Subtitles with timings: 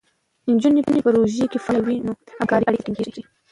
[0.51, 3.23] نجونې په پروژو کې فعالې وي، نو همکارۍ اړیکې ټینګېږي.